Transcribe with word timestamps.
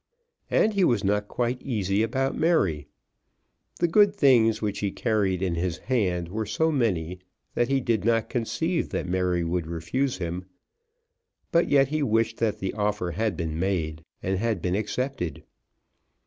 And 0.49 0.73
he 0.73 0.83
was 0.83 1.03
not 1.03 1.27
quite 1.27 1.61
easy 1.61 2.01
about 2.01 2.35
Mary. 2.35 2.87
The 3.79 3.87
good 3.87 4.15
things 4.15 4.59
which 4.59 4.79
he 4.79 4.89
carried 4.89 5.43
in 5.43 5.53
his 5.53 5.77
hand 5.77 6.27
were 6.29 6.47
so 6.47 6.71
many 6.71 7.19
that 7.53 7.67
he 7.67 7.79
did 7.79 8.03
not 8.03 8.27
conceive 8.27 8.89
that 8.89 9.05
Mary 9.07 9.43
would 9.43 9.67
refuse 9.67 10.17
him; 10.17 10.45
but 11.51 11.69
yet 11.69 11.89
he 11.89 12.01
wished 12.01 12.37
that 12.37 12.57
the 12.57 12.73
offer 12.73 13.11
had 13.11 13.37
been 13.37 13.59
made, 13.59 14.03
and 14.23 14.39
had 14.39 14.59
been 14.59 14.73
accepted. 14.73 15.43